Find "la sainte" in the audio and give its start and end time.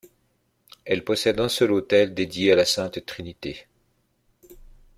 2.55-3.05